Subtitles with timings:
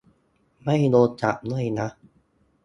[0.63, 1.87] ไม่โดนจับด้วยนะ